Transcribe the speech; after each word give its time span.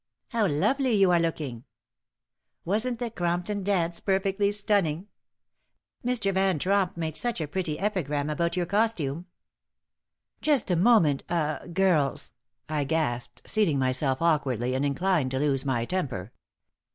"How 0.29 0.47
lovely 0.47 0.93
you 0.95 1.11
are 1.11 1.19
looking!" 1.19 1.63
"Wasn't 2.65 2.97
the 2.97 3.11
Crompton 3.11 3.61
dance 3.63 3.99
perfectly 3.99 4.51
stunning?" 4.51 5.09
"Mr. 6.03 6.33
Van 6.33 6.57
Tromp 6.57 6.97
made 6.97 7.15
such 7.15 7.39
a 7.39 7.47
pretty 7.47 7.77
epigram 7.77 8.27
about 8.27 8.57
your 8.57 8.65
costume!" 8.65 9.27
"Just 10.41 10.71
a 10.71 10.75
moment 10.75 11.23
ah 11.29 11.59
girls," 11.71 12.33
I 12.67 12.83
gasped, 12.83 13.43
seating 13.45 13.77
myself 13.77 14.23
awkwardly, 14.23 14.73
and 14.73 14.83
inclined 14.87 15.29
to 15.29 15.39
lose 15.39 15.65
my 15.65 15.85
temper. 15.85 16.33